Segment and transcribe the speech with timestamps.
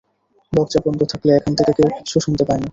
[0.53, 2.69] দরজা বন্ধ থাকলে, এখান থেকে কেউ কিচ্ছু শুনতে পায় না।